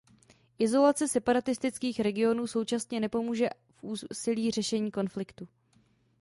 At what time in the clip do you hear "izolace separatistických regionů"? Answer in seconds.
0.59-2.47